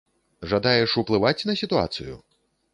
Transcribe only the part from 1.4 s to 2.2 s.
на сітуацыю?